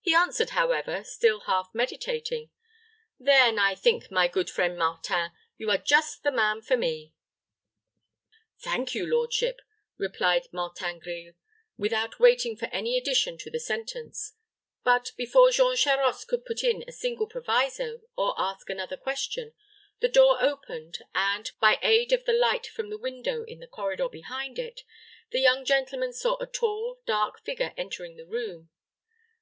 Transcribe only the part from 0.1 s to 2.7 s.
answered, however, still half meditating,